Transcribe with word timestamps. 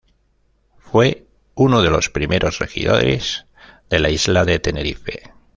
Fue 0.79 1.27
uno 1.53 1.83
de 1.83 1.91
los 1.91 2.09
primeros 2.09 2.57
regidores 2.57 3.45
de 3.87 3.99
la 3.99 4.09
isla 4.09 4.45
de 4.45 4.57
Tenerife. 4.57 5.31